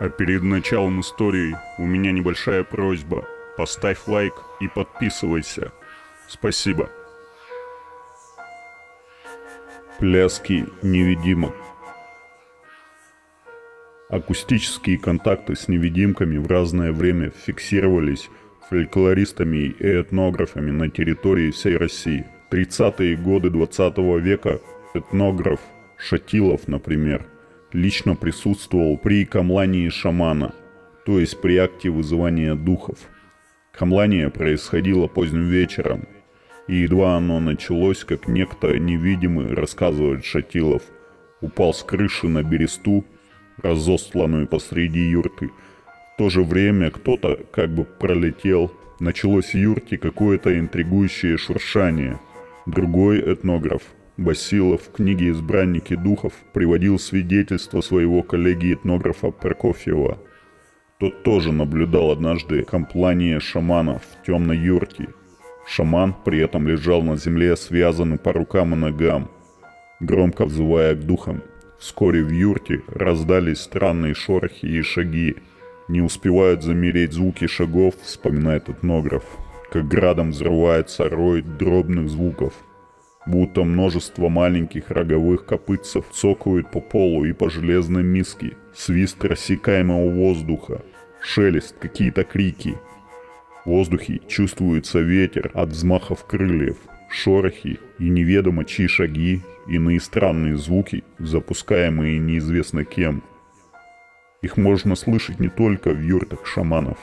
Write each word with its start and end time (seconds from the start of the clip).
А 0.00 0.08
перед 0.08 0.42
началом 0.42 1.00
истории 1.00 1.56
у 1.78 1.86
меня 1.86 2.10
небольшая 2.10 2.64
просьба. 2.64 3.26
Поставь 3.56 4.06
лайк 4.08 4.34
и 4.60 4.66
подписывайся. 4.66 5.72
Спасибо. 6.28 6.90
Пляски 10.00 10.66
невидимок. 10.82 11.54
Акустические 14.08 14.98
контакты 14.98 15.54
с 15.54 15.68
невидимками 15.68 16.38
в 16.38 16.46
разное 16.48 16.92
время 16.92 17.30
фиксировались 17.30 18.28
фольклористами 18.68 19.58
и 19.58 20.00
этнографами 20.00 20.70
на 20.70 20.90
территории 20.90 21.52
всей 21.52 21.76
России. 21.76 22.26
30-е 22.50 23.16
годы 23.16 23.50
20 23.50 23.98
века 24.20 24.60
этнограф 24.94 25.60
Шатилов, 25.96 26.68
например, 26.68 27.26
лично 27.74 28.14
присутствовал 28.14 28.96
при 28.96 29.26
камлании 29.26 29.88
шамана, 29.90 30.54
то 31.04 31.18
есть 31.18 31.40
при 31.42 31.56
акте 31.58 31.90
вызывания 31.90 32.54
духов. 32.54 32.98
Камлание 33.72 34.30
происходило 34.30 35.08
поздним 35.08 35.48
вечером, 35.48 36.06
и 36.68 36.76
едва 36.76 37.16
оно 37.16 37.40
началось, 37.40 38.04
как 38.04 38.28
некто 38.28 38.78
невидимый, 38.78 39.52
рассказывает 39.52 40.24
Шатилов, 40.24 40.82
упал 41.40 41.74
с 41.74 41.82
крыши 41.82 42.28
на 42.28 42.44
бересту, 42.44 43.04
разостланную 43.60 44.46
посреди 44.46 45.00
юрты. 45.10 45.50
В 46.14 46.18
то 46.18 46.30
же 46.30 46.44
время 46.44 46.92
кто-то 46.92 47.40
как 47.50 47.74
бы 47.74 47.84
пролетел, 47.84 48.72
началось 49.00 49.52
в 49.52 49.54
юрте 49.54 49.98
какое-то 49.98 50.56
интригующее 50.56 51.36
шуршание. 51.36 52.20
Другой 52.66 53.20
этнограф, 53.20 53.82
Басилов 54.16 54.82
в 54.82 54.92
книге 54.92 55.30
«Избранники 55.30 55.96
духов» 55.96 56.32
приводил 56.52 56.98
свидетельство 56.98 57.80
своего 57.80 58.22
коллеги-этнографа 58.22 59.30
Прокофьева. 59.30 60.18
Тот 60.98 61.22
тоже 61.22 61.52
наблюдал 61.52 62.10
однажды 62.10 62.62
комплание 62.62 63.40
шаманов 63.40 64.02
в 64.02 64.26
темной 64.26 64.58
юрте– 64.58 65.08
Шаман 65.66 66.14
при 66.24 66.40
этом 66.40 66.68
лежал 66.68 67.02
на 67.02 67.16
земле, 67.16 67.56
связанный 67.56 68.18
по 68.18 68.32
рукам 68.32 68.74
и 68.74 68.76
ногам, 68.76 69.30
громко 70.00 70.44
взывая 70.44 70.94
к 70.94 71.00
духам. 71.00 71.42
Вскоре 71.78 72.22
в 72.22 72.30
юрте 72.30 72.82
раздались 72.88 73.60
странные 73.60 74.14
шорохи 74.14 74.66
и 74.66 74.82
шаги. 74.82 75.36
Не 75.88 76.00
успевают 76.00 76.62
замереть 76.62 77.12
звуки 77.12 77.46
шагов, 77.46 77.94
вспоминает 78.02 78.68
этнограф, 78.68 79.24
как 79.70 79.88
градом 79.88 80.30
взрывается 80.30 81.08
рой 81.08 81.42
дробных 81.42 82.08
звуков, 82.08 82.54
будто 83.26 83.64
множество 83.64 84.28
маленьких 84.28 84.90
роговых 84.90 85.46
копытцев 85.46 86.04
цокают 86.12 86.70
по 86.70 86.80
полу 86.80 87.24
и 87.24 87.32
по 87.32 87.50
железной 87.50 88.02
миске, 88.02 88.56
свист 88.74 89.24
рассекаемого 89.24 90.10
воздуха, 90.10 90.82
шелест, 91.20 91.76
какие-то 91.78 92.24
крики– 92.24 92.74
в 93.64 93.70
воздухе 93.70 94.20
чувствуется 94.28 95.00
ветер 95.00 95.50
от 95.54 95.70
взмахов 95.70 96.26
крыльев, 96.26 96.76
шорохи 97.08 97.78
и 97.98 98.10
неведомо 98.10 98.66
чьи 98.66 98.86
шаги, 98.86 99.40
иные 99.66 100.00
странные 100.00 100.58
звуки, 100.58 101.02
запускаемые 101.18 102.18
неизвестно 102.18 102.84
кем. 102.84 103.22
Их 104.42 104.58
можно 104.58 104.96
слышать 104.96 105.40
не 105.40 105.48
только 105.48 105.92
в 105.92 106.02
юртах 106.02 106.44
шаманов. 106.44 106.98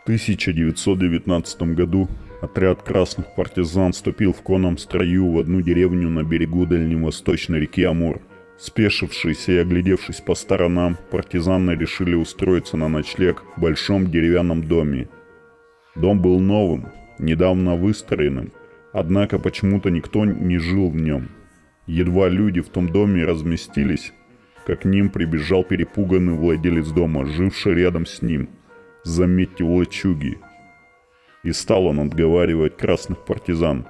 В 0.00 0.02
1919 0.04 1.62
году 1.74 2.08
отряд 2.40 2.82
красных 2.82 3.34
партизан 3.34 3.92
вступил 3.92 4.32
в 4.32 4.42
конном 4.42 4.78
строю 4.78 5.32
в 5.32 5.38
одну 5.38 5.60
деревню 5.60 6.08
на 6.08 6.22
берегу 6.22 6.66
дальневосточной 6.66 7.60
реки 7.60 7.84
Амур. 7.84 8.20
Спешившись 8.58 9.48
и 9.48 9.56
оглядевшись 9.58 10.20
по 10.20 10.34
сторонам, 10.34 10.96
партизаны 11.10 11.72
решили 11.72 12.14
устроиться 12.14 12.76
на 12.76 12.88
ночлег 12.88 13.42
в 13.56 13.60
большом 13.60 14.10
деревянном 14.10 14.64
доме, 14.64 15.08
Дом 15.96 16.20
был 16.20 16.38
новым, 16.38 16.88
недавно 17.18 17.74
выстроенным, 17.74 18.52
однако 18.92 19.38
почему-то 19.38 19.88
никто 19.88 20.26
не 20.26 20.58
жил 20.58 20.90
в 20.90 20.96
нем. 20.96 21.30
Едва 21.86 22.28
люди 22.28 22.60
в 22.60 22.68
том 22.68 22.90
доме 22.90 23.24
разместились, 23.24 24.12
как 24.66 24.80
к 24.80 24.84
ним 24.84 25.08
прибежал 25.08 25.64
перепуганный 25.64 26.34
владелец 26.34 26.88
дома, 26.88 27.24
живший 27.24 27.74
рядом 27.74 28.04
с 28.04 28.20
ним. 28.20 28.50
Заметьте, 29.04 29.64
в 29.64 29.70
лачуге. 29.70 30.38
И 31.46 31.52
стал 31.52 31.86
он 31.86 32.00
отговаривать 32.00 32.76
красных 32.76 33.24
партизан. 33.24 33.86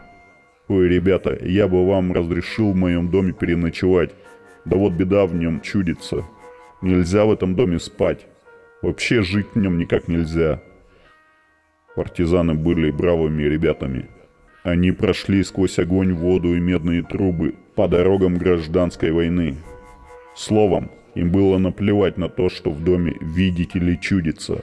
«Ой, 0.69 0.89
ребята, 0.89 1.39
я 1.43 1.67
бы 1.67 1.89
вам 1.89 2.13
разрешил 2.13 2.73
в 2.73 2.77
моем 2.77 3.09
доме 3.09 3.33
переночевать. 3.33 4.11
Да 4.67 4.77
вот 4.77 4.93
беда 4.93 5.25
в 5.25 5.35
нем 5.35 5.63
чудится. 5.63 6.23
Нельзя 6.83 7.25
в 7.25 7.33
этом 7.33 7.55
доме 7.55 7.79
спать. 7.79 8.27
Вообще 8.83 9.23
жить 9.23 9.47
в 9.55 9.59
нем 9.59 9.79
никак 9.79 10.07
нельзя. 10.07 10.61
Партизаны 11.95 12.53
были 12.53 12.91
бравыми 12.91 13.45
ребятами. 13.45 14.11
Они 14.63 14.93
прошли 14.93 15.43
сквозь 15.43 15.79
огонь, 15.79 16.13
воду 16.13 16.55
и 16.55 16.61
медные 16.61 17.03
трубы 17.05 17.55
по 17.75 17.89
дорогам 17.89 18.37
гражданской 18.37 19.13
войны. 19.13 19.57
Словом, 20.35 20.91
им 21.15 21.33
было 21.33 21.57
наплевать 21.57 22.19
на 22.19 22.29
то, 22.29 22.51
что 22.51 22.71
в 22.71 22.85
доме 22.85 23.15
видеть 23.23 23.77
или 23.77 23.95
чудится. 23.95 24.63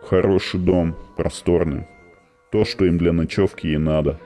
Хороший 0.00 0.58
дом, 0.58 0.96
просторный. 1.14 1.84
То, 2.50 2.64
что 2.64 2.86
им 2.86 2.96
для 2.96 3.12
ночевки 3.12 3.66
и 3.66 3.76
надо. 3.76 4.18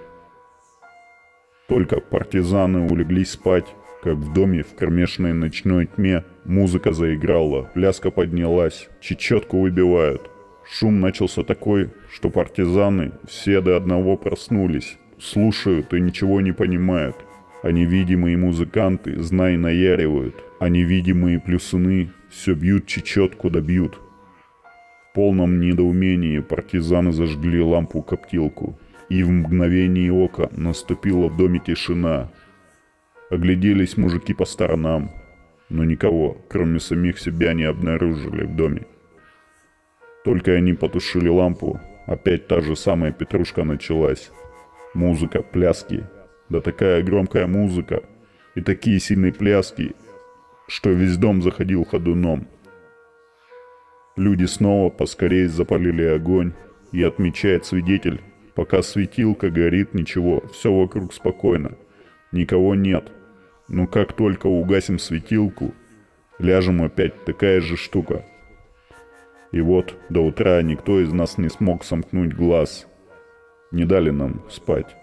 Только 1.69 2.01
партизаны 2.01 2.89
улеглись 2.89 3.33
спать, 3.33 3.67
как 4.03 4.15
в 4.15 4.33
доме 4.33 4.63
в 4.63 4.75
кромешной 4.75 5.33
ночной 5.33 5.87
тьме 5.87 6.25
музыка 6.45 6.93
заиграла, 6.93 7.71
пляска 7.75 8.11
поднялась, 8.11 8.89
чечетку 9.01 9.61
выбивают. 9.61 10.31
Шум 10.65 11.01
начался 11.01 11.43
такой, 11.43 11.91
что 12.13 12.31
партизаны 12.31 13.13
все 13.27 13.61
до 13.61 13.77
одного 13.77 14.17
проснулись, 14.17 14.99
слушают 15.19 15.93
и 15.93 16.01
ничего 16.01 16.41
не 16.41 16.53
понимают. 16.53 17.17
А 17.63 17.71
невидимые 17.71 18.37
музыканты, 18.37 19.21
знай, 19.21 19.57
наяривают, 19.57 20.35
а 20.61 20.69
невидимые 20.69 21.41
плюсыны 21.41 22.11
все 22.29 22.55
бьют 22.55 22.87
чечетку 22.87 23.51
да 23.51 23.61
бьют. 23.61 24.01
В 25.13 25.15
полном 25.15 25.61
недоумении 25.61 26.39
партизаны 26.39 27.13
зажгли 27.13 27.61
лампу-коптилку, 27.61 28.79
и 29.11 29.23
в 29.23 29.31
мгновение 29.31 30.11
ока 30.11 30.49
наступила 30.53 31.29
в 31.29 31.37
доме 31.37 31.59
тишина. 31.59 32.31
Огляделись 33.29 33.99
мужики 33.99 34.33
по 34.33 34.47
сторонам, 34.47 35.11
но 35.69 35.85
никого, 35.85 36.39
кроме 36.49 36.81
самих 36.81 37.19
себя, 37.19 37.53
не 37.53 37.65
обнаружили 37.65 38.45
в 38.45 38.57
доме. 38.57 38.87
Только 40.25 40.53
они 40.53 40.73
потушили 40.73 41.29
лампу, 41.29 41.79
опять 42.07 42.47
та 42.47 42.63
же 42.63 42.75
самая 42.75 43.13
петрушка 43.13 43.65
началась. 43.65 44.31
Музыка, 44.95 45.43
пляски. 45.43 46.07
Да 46.49 46.63
такая 46.63 47.03
громкая 47.03 47.47
музыка. 47.47 48.03
И 48.55 48.63
такие 48.63 48.99
сильные 48.99 49.35
пляски, 49.35 49.95
что 50.69 50.89
весь 50.89 51.19
дом 51.19 51.43
заходил 51.43 51.85
ходуном. 51.85 52.47
Люди 54.17 54.45
снова 54.45 54.91
поскорее 54.91 55.49
запалили 55.49 56.05
огонь, 56.05 56.53
и 56.93 57.03
отмечает 57.03 57.65
свидетель, 57.65 58.21
пока 58.55 58.83
светилка 58.83 59.51
горит, 59.51 59.95
ничего, 59.95 60.43
все 60.53 60.73
вокруг 60.73 61.15
спокойно, 61.15 61.79
никого 62.33 62.75
нет. 62.75 63.11
Но 63.69 63.87
как 63.87 64.13
только 64.13 64.47
угасим 64.47 64.99
светилку, 64.99 65.73
ляжем 66.39 66.83
опять 66.83 67.25
такая 67.25 67.61
же 67.61 67.77
штука– 67.77 68.27
и 69.53 69.61
вот 69.61 69.95
до 70.09 70.21
утра 70.21 70.63
никто 70.63 70.99
из 70.99 71.13
нас 71.13 71.37
не 71.37 71.51
смог 71.51 71.85
сомкнуть 71.85 72.33
глаз. 72.33 72.89
Не 73.71 73.85
дали 73.85 74.11
нам 74.11 74.43
спать. 74.51 74.97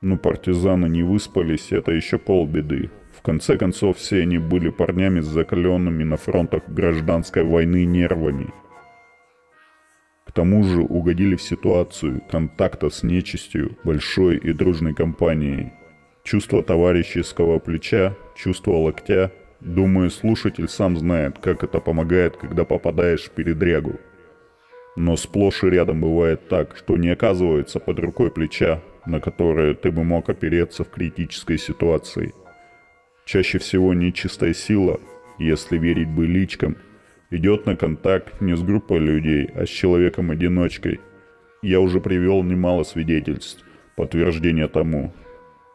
Но 0.00 0.16
партизаны 0.16 0.86
не 0.86 1.02
выспались, 1.02 1.72
это 1.72 1.90
еще 1.90 2.18
полбеды. 2.18 2.90
В 3.12 3.22
конце 3.22 3.56
концов, 3.56 3.98
все 3.98 4.22
они 4.22 4.38
были 4.38 4.70
парнями 4.70 5.20
с 5.20 5.26
закаленными 5.26 6.04
на 6.04 6.16
фронтах 6.16 6.62
гражданской 6.68 7.44
войны 7.44 7.84
нервами. 7.84 8.52
К 10.26 10.32
тому 10.32 10.62
же 10.62 10.80
угодили 10.80 11.34
в 11.34 11.42
ситуацию 11.42 12.22
контакта 12.30 12.88
с 12.88 13.02
нечистью 13.02 13.76
большой 13.84 14.36
и 14.36 14.52
дружной 14.52 14.94
компанией. 14.94 15.72
Чувство 16.22 16.62
товарищеского 16.62 17.58
плеча, 17.58 18.14
чувство 18.36 18.72
локтя 18.72 19.32
Думаю, 19.60 20.10
слушатель 20.10 20.68
сам 20.68 20.96
знает, 20.96 21.38
как 21.38 21.62
это 21.62 21.80
помогает, 21.80 22.36
когда 22.36 22.64
попадаешь 22.64 23.24
в 23.24 23.30
передрягу. 23.30 24.00
Но 24.96 25.16
сплошь 25.16 25.62
и 25.64 25.70
рядом 25.70 26.00
бывает 26.00 26.48
так, 26.48 26.76
что 26.76 26.96
не 26.96 27.10
оказывается 27.10 27.78
под 27.78 27.98
рукой 27.98 28.30
плеча, 28.30 28.82
на 29.06 29.20
которое 29.20 29.74
ты 29.74 29.90
бы 29.90 30.02
мог 30.02 30.30
опереться 30.30 30.84
в 30.84 30.90
критической 30.90 31.58
ситуации. 31.58 32.32
Чаще 33.30 33.58
всего 33.58 33.94
нечистая 33.94 34.52
сила, 34.52 34.98
если 35.38 35.78
верить 35.78 36.08
быличкам, 36.08 36.76
идет 37.30 37.64
на 37.64 37.76
контакт 37.76 38.40
не 38.40 38.56
с 38.56 38.60
группой 38.60 38.98
людей, 38.98 39.48
а 39.54 39.66
с 39.66 39.68
человеком-одиночкой. 39.68 40.98
Я 41.62 41.78
уже 41.78 42.00
привел 42.00 42.42
немало 42.42 42.82
свидетельств, 42.82 43.64
подтверждения 43.94 44.66
тому. 44.66 45.14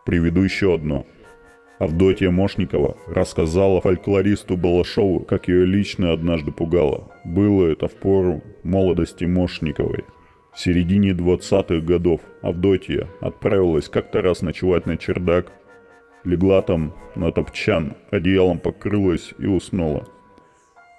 Приведу 0.05 0.41
еще 0.41 0.75
одно– 0.75 1.07
Авдотья 1.79 2.29
Мошникова 2.29 2.97
рассказала 3.07 3.79
фольклористу 3.79 4.57
Балашову, 4.57 5.21
как 5.21 5.47
ее 5.47 5.65
лично 5.65 6.11
однажды 6.11 6.51
пугало. 6.51 7.09
Было 7.23 7.67
это 7.67 7.87
в 7.87 7.93
пору 7.93 8.43
молодости 8.63 9.23
Мошниковой. 9.23 10.03
В 10.53 10.59
середине 10.59 11.11
20-х 11.11 11.85
годов 11.85 12.19
Авдотья 12.41 13.07
отправилась 13.21 13.87
как-то 13.87 14.21
раз 14.21 14.41
ночевать 14.41 14.85
на 14.85 14.97
чердак. 14.97 15.53
Легла 16.25 16.63
там 16.63 16.93
на 17.15 17.31
топчан, 17.31 17.93
одеялом 18.09 18.57
покрылась 18.57 19.35
и 19.37 19.45
уснула. 19.45 20.07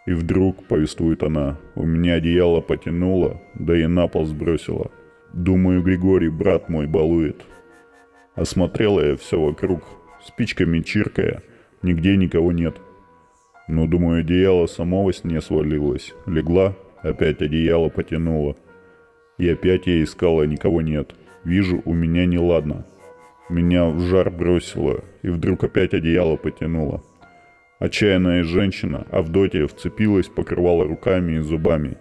И 0.06 0.12
вдруг, 0.12 0.64
повествует 0.68 1.24
она, 1.24 1.58
у 1.74 1.84
меня 1.84 2.14
одеяло 2.14 2.60
потянуло, 2.60 3.42
да 3.54 3.76
и 3.76 3.86
на 3.86 4.06
пол 4.06 4.24
сбросило. 4.24 4.92
Думаю, 5.32 5.82
Григорий, 5.82 6.28
брат 6.28 6.68
мой, 6.68 6.86
балует. 6.86 7.44
Осмотрела 8.36 9.00
я 9.00 9.16
все 9.16 9.40
вокруг, 9.40 9.82
спичками 10.24 10.80
чиркая, 10.80 11.42
нигде 11.82 12.16
никого 12.16 12.52
нет. 12.52 12.76
Но, 13.66 13.88
думаю, 13.88 14.20
одеяло 14.20 14.66
само 14.66 15.02
во 15.02 15.12
сне 15.12 15.40
свалилось. 15.40 16.14
Легла, 16.26 16.76
опять 17.02 17.42
одеяло 17.42 17.88
потянула. 17.88 18.54
И 19.38 19.48
опять 19.48 19.88
я 19.88 20.04
искала, 20.04 20.44
никого 20.44 20.82
нет. 20.82 21.16
Вижу, 21.42 21.82
у 21.84 21.94
меня 21.94 22.26
неладно. 22.26 22.86
Меня 23.48 23.86
в 23.86 24.00
жар 24.00 24.30
бросило, 24.30 25.04
и 25.22 25.28
вдруг 25.28 25.64
опять 25.64 25.94
одеяло 25.94 26.36
потянуло. 26.36 27.02
Отчаянная 27.78 28.42
женщина, 28.42 29.06
Авдотья, 29.10 29.66
вцепилась, 29.66 30.28
покрывала 30.28 30.84
руками 30.84 31.34
и 31.34 31.40
зубами. 31.40 31.98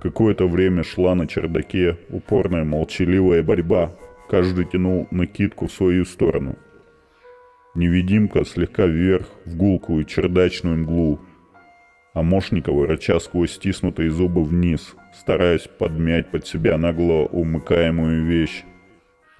Какое-то 0.00 0.46
время 0.46 0.84
шла 0.84 1.14
на 1.14 1.26
чердаке 1.26 1.98
упорная 2.10 2.64
молчаливая 2.64 3.42
борьба. 3.42 3.92
Каждый 4.28 4.66
тянул 4.66 5.08
накидку 5.10 5.66
в 5.66 5.72
свою 5.72 6.04
сторону– 6.04 6.56
Невидимка 7.78 8.44
слегка 8.44 8.86
вверх, 8.86 9.28
в 9.44 9.56
гулкую 9.56 10.02
чердачную 10.02 10.78
мглу, 10.78 11.20
а 12.12 12.22
Мошникова 12.22 12.88
рыча 12.88 13.20
сквозь 13.20 13.52
стиснутые 13.52 14.10
зубы 14.10 14.42
вниз, 14.42 14.96
стараясь 15.14 15.68
подмять 15.78 16.28
под 16.28 16.44
себя 16.44 16.76
нагло 16.76 17.26
умыкаемую 17.26 18.24
вещь. 18.24 18.64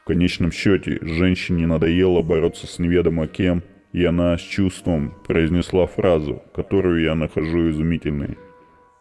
Конечном 0.08 0.52
счете, 0.52 0.98
женщине 1.02 1.66
надоело 1.66 2.22
бороться 2.22 2.66
с 2.66 2.78
неведомо 2.78 3.26
кем, 3.26 3.62
и 3.92 4.02
она 4.06 4.38
с 4.38 4.40
чувством 4.40 5.12
произнесла 5.26 5.84
фразу, 5.84 6.42
которую 6.54 7.02
я 7.02 7.14
нахожу 7.14 7.68
изумительной. 7.68 8.38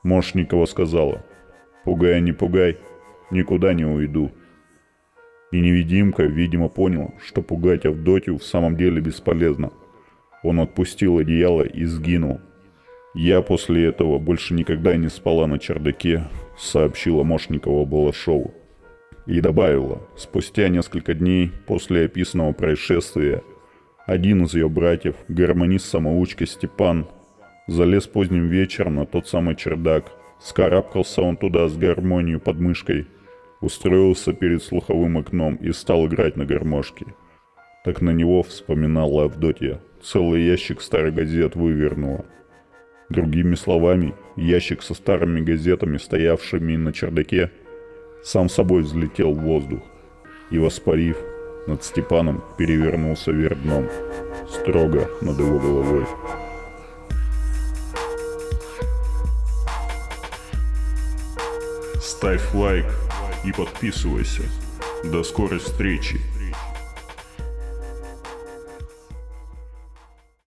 Мошникова 0.03 0.65
сказала 0.65 1.25
«Пугай, 1.85 2.19
не 2.19 2.33
пугай, 2.33 2.77
никуда 3.31 3.73
не 3.73 3.85
уйду». 3.85 4.33
И 5.53 5.61
невидимка, 5.61 6.23
видимо, 6.23 6.67
понял, 6.67 7.13
что 7.25 7.41
пугать 7.41 7.85
Авдотью 7.85 8.37
в 8.37 8.43
самом 8.43 8.75
деле 8.75 8.99
бесполезно. 8.99 9.71
Он 10.43 10.59
отпустил 10.59 11.19
одеяло 11.19 11.61
и 11.61 11.85
сгинул. 11.85 12.41
«Я 13.15 13.41
после 13.41 13.85
этого 13.85 14.19
больше 14.19 14.53
никогда 14.53 14.97
не 14.97 15.07
спала 15.07 15.47
на 15.47 15.57
чердаке»,— 15.57 16.25
сообщила 16.57 17.23
Мошникова 17.23 17.85
Балашову. 17.85 18.53
И 19.27 19.39
добавила, 19.41 20.01
спустя 20.15 20.69
несколько 20.69 21.13
дней 21.13 21.51
после 21.67 22.05
описанного 22.05 22.53
происшествия, 22.53 23.43
один 24.05 24.45
из 24.45 24.53
ее 24.53 24.69
братьев, 24.69 25.15
гармонист-самоучка 25.27 26.45
Степан, 26.45 27.07
залез 27.67 28.07
поздним 28.07 28.47
вечером 28.47 28.95
на 28.95 29.05
тот 29.05 29.27
самый 29.27 29.55
чердак. 29.55 30.11
Скарабкался 30.39 31.21
он 31.21 31.35
туда 31.35 31.67
с 31.67 31.75
гармонией 31.77 32.39
под 32.39 32.59
мышкой— 32.59 33.07
устроился 33.61 34.33
перед 34.33 34.63
слуховым 34.63 35.17
окном 35.17 35.55
и 35.55 35.71
стал 35.71 36.07
играть 36.07 36.35
на 36.35 36.45
гармошке. 36.45 37.05
Так 37.83 38.01
на 38.01 38.11
него 38.11 38.43
вспоминала 38.43 39.25
Авдотья. 39.25 39.81
Целый 40.01 40.43
ящик 40.43 40.81
старых 40.81 41.15
газет 41.15 41.55
вывернула. 41.55 42.25
Другими 43.09 43.55
словами, 43.55 44.13
ящик 44.35 44.81
со 44.81 44.93
старыми 44.93 45.41
газетами, 45.41 45.97
стоявшими 45.97 46.75
на 46.75 46.91
чердаке, 46.91 47.51
сам 48.23 48.49
собой 48.49 48.81
взлетел 48.81 49.33
в 49.33 49.39
воздух 49.39 49.81
и, 50.51 50.59
воспарив 50.59 51.17
над 51.67 51.83
Степаном, 51.83 52.43
перевернулся 52.57 53.31
вверх 53.31 53.61
дном, 53.61 53.87
строго 54.49 55.09
над 55.21 55.39
его 55.39 55.59
головой. 55.59 56.05
Ставь 62.01 62.53
лайк 62.53 62.85
и 63.45 63.51
подписывайся. 63.51 64.43
До 65.03 65.23
скорой 65.23 65.59
встречи! 65.59 66.36